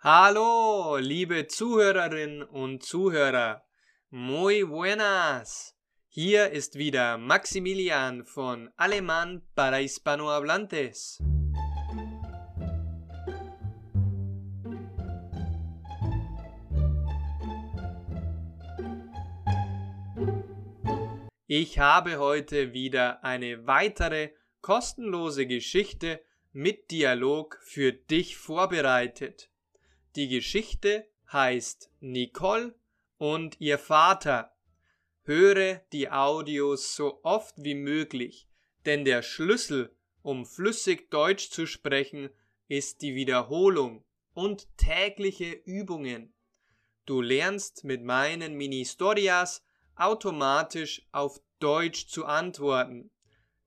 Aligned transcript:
Hallo, 0.00 0.98
liebe 0.98 1.46
Zuhörerinnen 1.46 2.42
und 2.42 2.82
Zuhörer. 2.82 3.64
Muy 4.10 4.62
buenas. 4.62 5.74
Hier 6.08 6.50
ist 6.50 6.76
wieder 6.76 7.16
Maximilian 7.16 8.26
von 8.26 8.68
Alemán 8.76 9.40
para 9.54 9.76
Hispanohablantes. 9.76 11.18
Ich 21.46 21.78
habe 21.78 22.18
heute 22.18 22.74
wieder 22.74 23.24
eine 23.24 23.66
weitere 23.66 24.32
kostenlose 24.60 25.46
Geschichte 25.46 26.20
mit 26.52 26.90
Dialog 26.90 27.58
für 27.62 27.92
dich 27.92 28.36
vorbereitet. 28.36 29.48
Die 30.16 30.28
Geschichte 30.28 31.06
heißt 31.30 31.90
Nicole 32.00 32.74
und 33.18 33.60
ihr 33.60 33.78
Vater. 33.78 34.56
Höre 35.24 35.82
die 35.92 36.10
Audios 36.10 36.96
so 36.96 37.20
oft 37.22 37.54
wie 37.58 37.74
möglich, 37.74 38.48
denn 38.86 39.04
der 39.04 39.20
Schlüssel, 39.20 39.94
um 40.22 40.46
flüssig 40.46 41.10
Deutsch 41.10 41.50
zu 41.50 41.66
sprechen, 41.66 42.30
ist 42.66 43.02
die 43.02 43.14
Wiederholung 43.14 44.06
und 44.32 44.66
tägliche 44.78 45.52
Übungen. 45.52 46.32
Du 47.04 47.20
lernst 47.20 47.84
mit 47.84 48.02
meinen 48.02 48.54
Mini-Storias 48.54 49.62
automatisch 49.96 51.06
auf 51.12 51.42
Deutsch 51.58 52.06
zu 52.06 52.24
antworten. 52.24 53.10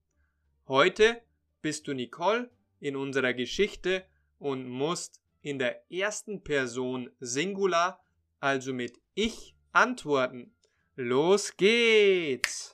Heute 0.66 1.22
bist 1.62 1.86
du 1.86 1.94
Nicole 1.94 2.50
in 2.80 2.96
unserer 2.96 3.34
Geschichte 3.34 4.06
und 4.38 4.68
musst 4.68 5.20
in 5.42 5.58
der 5.58 5.84
ersten 5.90 6.42
Person 6.42 7.10
Singular, 7.20 8.02
also 8.40 8.72
mit 8.72 8.98
ich, 9.14 9.54
antworten. 9.72 10.54
Los 10.96 11.56
geht's! 11.56 12.73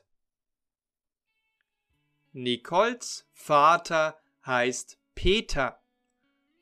Nicoles 2.32 3.28
Vater 3.32 4.16
heißt 4.46 4.98
Peter. 5.16 5.82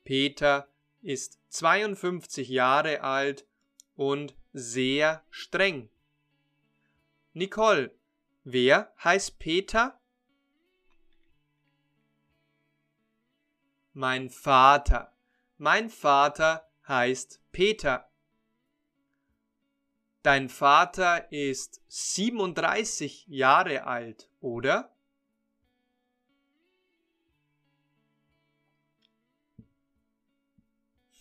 Peter 0.03 0.67
ist 1.01 1.39
52 1.49 2.49
Jahre 2.49 3.01
alt 3.01 3.45
und 3.95 4.35
sehr 4.51 5.23
streng. 5.29 5.89
Nicole, 7.33 7.95
wer 8.43 8.91
heißt 9.03 9.37
Peter? 9.37 9.99
Mein 13.93 14.31
Vater. 14.31 15.13
Mein 15.57 15.89
Vater 15.89 16.67
heißt 16.87 17.41
Peter. 17.51 18.09
Dein 20.23 20.49
Vater 20.49 21.31
ist 21.31 21.81
37 21.87 23.27
Jahre 23.27 23.83
alt, 23.83 24.29
oder? 24.41 24.95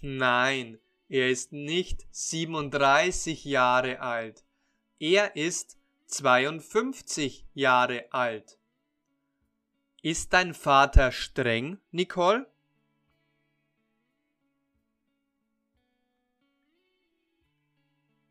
Nein, 0.01 0.79
er 1.09 1.29
ist 1.29 1.53
nicht 1.53 2.07
37 2.11 3.45
Jahre 3.45 4.01
alt. 4.01 4.45
Er 5.01 5.35
ist 5.37 5.77
52 6.07 7.47
Jahre 7.55 8.07
alt. 8.13 8.59
Ist 10.03 10.33
dein 10.33 10.55
Vater 10.55 11.11
streng, 11.11 11.79
Nicole? 11.91 12.47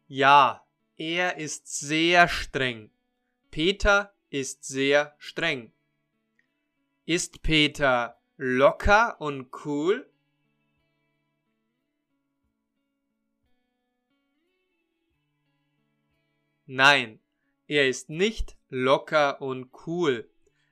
Ja, 0.08 0.66
er 0.96 1.38
ist 1.38 1.68
sehr 1.68 2.30
streng. 2.30 2.90
Peter 3.52 4.14
ist 4.30 4.64
sehr 4.64 5.14
streng. 5.18 5.74
Ist 7.06 7.42
Peter 7.42 8.18
locker 8.38 9.20
und 9.20 9.50
cool? 9.66 10.10
Nein, 16.68 17.20
er 17.68 17.88
ist 17.88 18.10
nicht 18.10 18.58
locker 18.70 19.42
und 19.42 19.72
cool. 19.88 20.30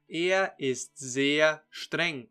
Er 0.07 0.59
ist 0.59 0.97
sehr 0.97 1.63
streng. 1.69 2.29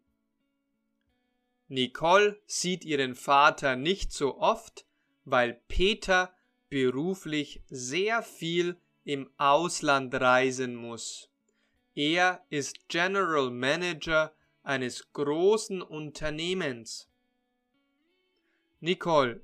Nicole 1.68 2.38
sieht 2.46 2.84
ihren 2.84 3.14
Vater 3.14 3.74
nicht 3.74 4.12
so 4.12 4.38
oft, 4.38 4.86
weil 5.24 5.60
Peter 5.66 6.34
beruflich 6.68 7.62
sehr 7.68 8.22
viel 8.22 8.76
im 9.04 9.30
Ausland 9.38 10.14
reisen 10.14 10.76
muss. 10.76 11.30
Er 11.94 12.44
ist 12.50 12.88
General 12.88 13.50
Manager 13.50 14.34
eines 14.62 15.12
großen 15.12 15.80
Unternehmens. 15.80 17.08
Nicole, 18.80 19.40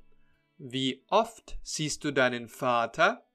wie 0.57 1.03
oft 1.07 1.57
siehst 1.63 2.03
du 2.03 2.11
deinen 2.11 2.47
Vater? 2.47 3.25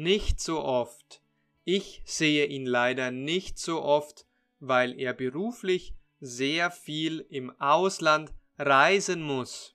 Nicht 0.00 0.38
so 0.38 0.62
oft. 0.62 1.20
Ich 1.64 2.02
sehe 2.04 2.46
ihn 2.46 2.66
leider 2.66 3.10
nicht 3.10 3.58
so 3.58 3.82
oft, 3.82 4.28
weil 4.60 4.96
er 4.96 5.12
beruflich 5.12 5.92
sehr 6.20 6.70
viel 6.70 7.26
im 7.30 7.50
Ausland 7.60 8.32
reisen 8.58 9.20
muss. 9.20 9.74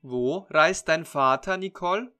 Wo 0.00 0.46
reist 0.48 0.88
dein 0.88 1.04
Vater, 1.04 1.58
Nicole? 1.58 2.10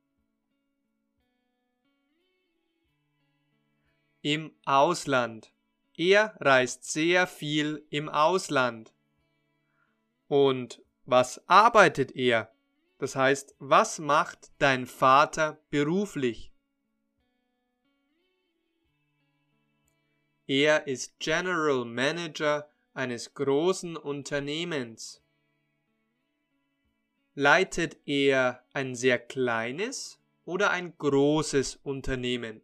Im 4.21 4.53
Ausland. 4.66 5.50
Er 5.97 6.37
reist 6.41 6.84
sehr 6.93 7.27
viel 7.27 7.87
im 7.89 8.10
Ausland. 8.10 8.93
Und 10.27 10.83
was 11.06 11.49
arbeitet 11.49 12.15
er? 12.15 12.53
Das 12.98 13.14
heißt, 13.14 13.54
was 13.60 14.00
macht 14.00 14.50
dein 14.59 14.86
Vater 14.86 15.60
beruflich? 15.70 16.53
Er 20.48 20.86
ist 20.86 21.19
General 21.20 21.84
Manager 21.84 22.69
eines 22.94 23.34
großen 23.34 23.97
Unternehmens. 23.97 25.22
Leitet 27.34 27.98
er 28.06 28.64
ein 28.72 28.97
sehr 28.97 29.20
kleines 29.20 30.19
oder 30.44 30.70
ein 30.70 30.97
großes 30.98 31.76
Unternehmen? 31.84 32.62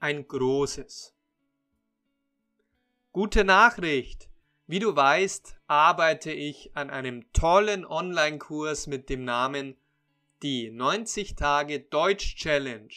Ein 0.00 0.26
großes. 0.26 1.15
Gute 3.16 3.44
Nachricht! 3.44 4.28
Wie 4.66 4.78
du 4.78 4.94
weißt, 4.94 5.56
arbeite 5.68 6.32
ich 6.32 6.76
an 6.76 6.90
einem 6.90 7.32
tollen 7.32 7.86
Online-Kurs 7.86 8.88
mit 8.88 9.08
dem 9.08 9.24
Namen 9.24 9.74
Die 10.42 10.70
90 10.70 11.34
Tage 11.34 11.80
Deutsch 11.80 12.36
Challenge. 12.36 12.92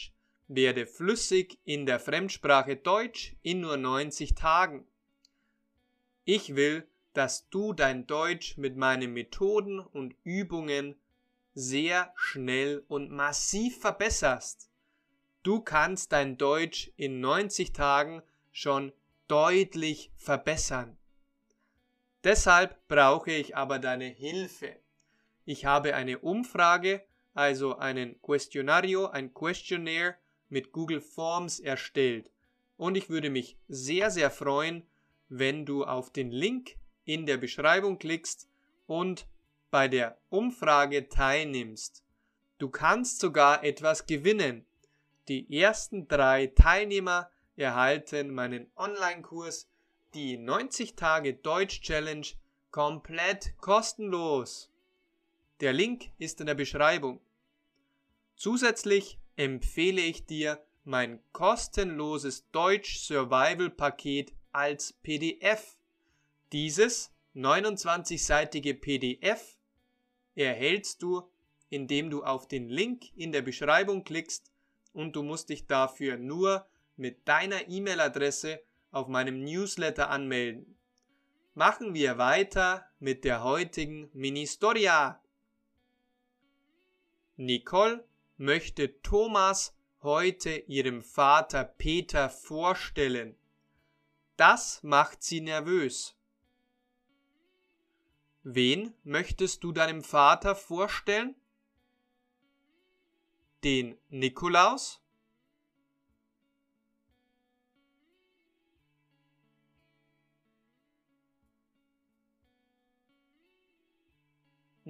Werde 0.49 0.87
flüssig 0.87 1.57
in 1.63 1.85
der 1.85 2.01
Fremdsprache 2.01 2.75
Deutsch 2.75 3.37
in 3.43 3.61
nur 3.61 3.77
90 3.77 4.35
Tagen. 4.35 4.85
Ich 6.25 6.57
will, 6.57 6.85
dass 7.13 7.47
du 7.47 7.71
dein 7.71 8.05
Deutsch 8.05 8.57
mit 8.57 8.75
meinen 8.75 9.13
Methoden 9.13 9.79
und 9.79 10.15
Übungen 10.25 10.95
sehr 11.53 12.11
schnell 12.17 12.83
und 12.89 13.09
massiv 13.09 13.79
verbesserst. 13.79 14.69
Du 15.43 15.61
kannst 15.61 16.11
dein 16.11 16.37
Deutsch 16.37 16.91
in 16.97 17.21
90 17.21 17.71
Tagen 17.71 18.21
schon 18.51 18.91
deutlich 19.29 20.11
verbessern. 20.17 20.97
Deshalb 22.25 22.85
brauche 22.89 23.31
ich 23.31 23.55
aber 23.55 23.79
deine 23.79 24.07
Hilfe. 24.07 24.75
Ich 25.45 25.63
habe 25.63 25.95
eine 25.95 26.19
Umfrage, 26.19 27.05
also 27.33 27.77
einen 27.77 28.21
Questionario, 28.21 29.07
ein 29.07 29.33
Questionnaire 29.33 30.15
mit 30.49 30.73
Google 30.73 30.99
Forms 30.99 31.59
erstellt. 31.59 32.31
Und 32.75 32.97
ich 32.97 33.09
würde 33.09 33.29
mich 33.29 33.57
sehr, 33.67 34.11
sehr 34.11 34.31
freuen, 34.31 34.85
wenn 35.29 35.65
du 35.65 35.85
auf 35.85 36.11
den 36.11 36.31
Link 36.31 36.75
in 37.05 37.25
der 37.25 37.37
Beschreibung 37.37 37.99
klickst 37.99 38.49
und 38.87 39.27
bei 39.69 39.87
der 39.87 40.17
Umfrage 40.29 41.07
teilnimmst. 41.07 42.03
Du 42.57 42.69
kannst 42.69 43.19
sogar 43.19 43.63
etwas 43.63 44.07
gewinnen. 44.07 44.65
Die 45.27 45.59
ersten 45.61 46.07
drei 46.07 46.47
Teilnehmer 46.47 47.29
erhalten 47.59 48.33
meinen 48.33 48.71
Online-Kurs, 48.75 49.67
die 50.13 50.37
90 50.37 50.95
Tage 50.95 51.33
Deutsch 51.33 51.81
Challenge, 51.81 52.25
komplett 52.71 53.53
kostenlos. 53.57 54.71
Der 55.59 55.73
Link 55.73 56.11
ist 56.17 56.39
in 56.39 56.47
der 56.47 56.55
Beschreibung. 56.55 57.19
Zusätzlich 58.35 59.19
empfehle 59.35 60.01
ich 60.01 60.25
dir 60.25 60.63
mein 60.85 61.19
kostenloses 61.33 62.49
Deutsch 62.51 62.99
Survival 62.99 63.69
Paket 63.69 64.33
als 64.51 64.93
PDF. 64.93 65.75
Dieses 66.53 67.11
29-seitige 67.35 68.73
PDF 68.73 69.57
erhältst 70.35 71.01
du, 71.01 71.29
indem 71.69 72.09
du 72.09 72.23
auf 72.23 72.47
den 72.47 72.69
Link 72.69 73.15
in 73.15 73.31
der 73.31 73.41
Beschreibung 73.41 74.03
klickst 74.03 74.51
und 74.93 75.15
du 75.15 75.23
musst 75.23 75.49
dich 75.49 75.67
dafür 75.67 76.17
nur 76.17 76.65
mit 76.99 77.27
deiner 77.27 77.67
E-Mail-Adresse 77.67 78.61
auf 78.91 79.07
meinem 79.07 79.43
Newsletter 79.43 80.09
anmelden. 80.09 80.77
Machen 81.55 81.93
wir 81.93 82.17
weiter 82.17 82.85
mit 82.99 83.23
der 83.23 83.43
heutigen 83.43 84.09
Mini-Storia. 84.13 85.21
Nicole 87.37 88.05
möchte 88.37 89.01
Thomas 89.01 89.75
heute 90.01 90.51
ihrem 90.51 91.01
Vater 91.01 91.63
Peter 91.63 92.29
vorstellen. 92.29 93.35
Das 94.37 94.81
macht 94.83 95.23
sie 95.23 95.41
nervös. 95.41 96.15
Wen 98.43 98.93
möchtest 99.03 99.63
du 99.63 99.71
deinem 99.71 100.03
Vater 100.03 100.55
vorstellen? 100.55 101.35
Den 103.63 103.97
Nikolaus? 104.09 105.01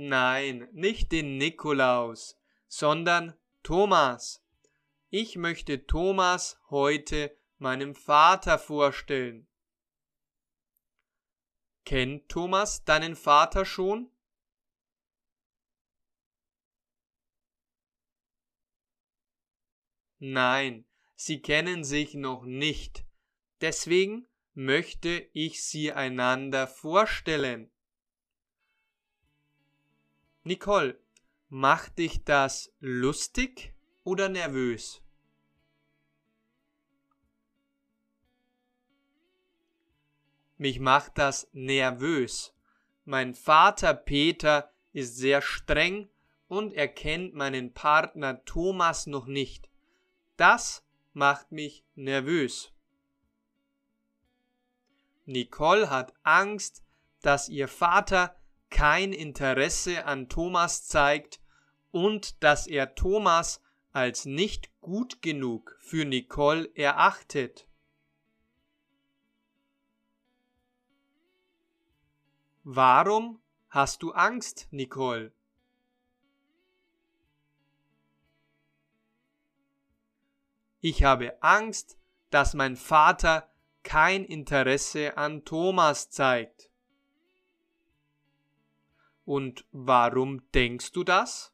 Nein, 0.01 0.69
nicht 0.72 1.12
den 1.12 1.36
Nikolaus, 1.38 2.40
sondern 2.69 3.38
Thomas. 3.63 4.42
Ich 5.10 5.36
möchte 5.36 5.88
Thomas 5.88 6.57
heute 6.69 7.38
meinem 7.57 7.94
Vater 7.96 8.57
vorstellen. 8.60 9.50
Kennt 11.84 12.30
Thomas 12.30 12.86
deinen 12.86 13.18
Vater 13.18 13.66
schon? 13.66 14.10
Nein, 20.19 20.86
sie 21.16 21.42
kennen 21.42 21.84
sich 21.84 22.13
noch 22.13 22.45
nicht. 22.45 23.04
Deswegen 23.60 24.30
möchte 24.54 25.30
ich 25.34 25.66
sie 25.66 25.92
einander 25.92 26.68
vorstellen. 26.68 27.69
Nicole, 30.50 30.98
macht 31.50 32.00
dich 32.00 32.24
das 32.24 32.74
lustig 32.80 33.72
oder 34.04 34.30
nervös? 34.30 35.00
Mich 40.57 40.80
macht 40.80 41.19
das 41.19 41.48
nervös. 41.54 42.51
Mein 43.06 43.36
Vater 43.36 43.94
Peter 43.94 44.74
ist 44.92 45.18
sehr 45.18 45.44
streng 45.44 46.10
und 46.48 46.74
er 46.74 46.88
kennt 46.88 47.36
meinen 47.36 47.72
Partner 47.75 48.44
Thomas 48.44 49.06
noch 49.06 49.28
nicht. 49.28 49.69
Das 50.36 50.84
macht 51.13 51.52
mich 51.52 51.86
nervös. 51.94 52.74
Nicole 55.28 55.92
hat 55.92 56.16
Angst, 56.24 56.84
dass 57.22 57.50
ihr 57.50 57.68
Vater 57.68 58.39
kein 58.69 59.13
Interesse 59.13 60.06
an 60.06 60.30
Thomas 60.30 60.86
zeigt 60.86 61.39
und 61.92 62.44
dass 62.44 62.68
er 62.68 62.95
Thomas 62.95 63.62
als 63.92 64.25
nicht 64.25 64.69
gut 64.81 65.21
genug 65.21 65.75
für 65.80 66.06
Nicole 66.06 66.69
erachtet. 66.75 67.68
Warum 72.63 73.42
hast 73.69 74.04
du 74.04 74.12
Angst, 74.12 74.68
Nicole? 74.71 75.31
Ich 80.81 81.04
habe 81.04 81.42
Angst, 81.42 81.98
dass 82.30 82.54
mein 82.54 82.77
Vater 82.77 83.50
kein 83.83 84.24
Interesse 84.24 85.18
an 85.18 85.44
Thomas 85.44 86.10
zeigt. 86.10 86.69
Und 89.30 89.64
warum 89.72 90.42
denkst 90.54 90.92
du 90.92 91.04
das? 91.04 91.54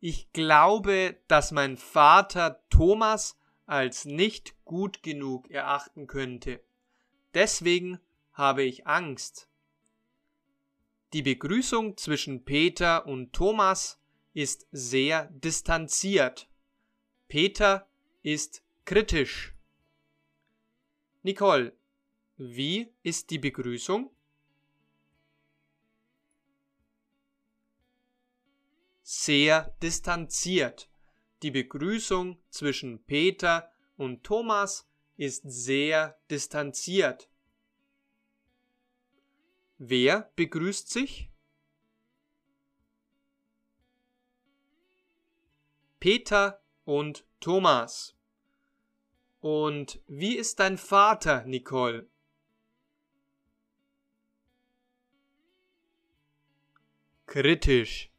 Ich 0.00 0.32
glaube, 0.32 1.18
dass 1.28 1.52
mein 1.52 1.76
Vater 1.76 2.62
Thomas 2.70 3.38
als 3.66 4.06
nicht 4.06 4.56
gut 4.64 5.02
genug 5.02 5.50
erachten 5.50 6.06
könnte. 6.06 6.64
Deswegen 7.34 8.00
habe 8.32 8.62
ich 8.62 8.86
Angst. 8.86 9.50
Die 11.12 11.20
Begrüßung 11.20 11.98
zwischen 11.98 12.46
Peter 12.46 13.04
und 13.04 13.34
Thomas 13.34 14.00
ist 14.32 14.66
sehr 14.72 15.26
distanziert. 15.26 16.48
Peter 17.28 17.86
ist 18.22 18.62
kritisch. 18.86 19.54
Nicole, 21.22 21.76
wie 22.36 22.92
ist 23.02 23.30
die 23.30 23.38
Begrüßung? 23.38 24.10
Sehr 29.02 29.76
distanziert. 29.82 30.88
Die 31.42 31.50
Begrüßung 31.50 32.38
zwischen 32.50 33.04
Peter 33.04 33.72
und 33.96 34.24
Thomas 34.24 34.88
ist 35.16 35.42
sehr 35.44 36.18
distanziert. 36.30 37.28
Wer 39.78 40.30
begrüßt 40.36 40.88
sich? 40.88 41.30
Peter 45.98 46.62
und 46.84 47.26
Thomas. 47.40 48.16
Und 49.40 50.00
wie 50.06 50.36
ist 50.36 50.60
dein 50.60 50.78
Vater, 50.78 51.44
Nicole? 51.44 52.11
Kritisch. 57.32 58.10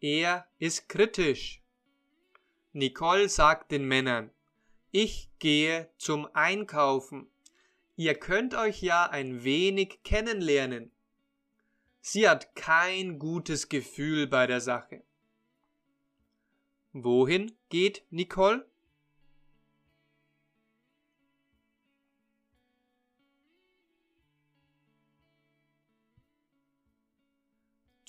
Er 0.00 0.46
ist 0.58 0.88
kritisch. 0.88 1.60
Nicole 2.72 3.28
sagt 3.28 3.70
den 3.70 3.84
Männern, 3.84 4.30
ich 4.90 5.28
gehe 5.38 5.90
zum 5.98 6.26
Einkaufen. 6.32 7.26
Ihr 7.96 8.14
könnt 8.14 8.54
euch 8.54 8.80
ja 8.80 9.10
ein 9.10 9.44
wenig 9.44 10.02
kennenlernen. 10.04 10.90
Sie 12.00 12.26
hat 12.26 12.56
kein 12.56 13.18
gutes 13.18 13.68
Gefühl 13.68 14.26
bei 14.26 14.46
der 14.46 14.62
Sache. 14.62 15.02
Wohin 16.94 17.54
geht 17.68 18.06
Nicole? 18.08 18.66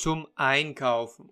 Zum 0.04 0.28
Einkaufen. 0.36 1.32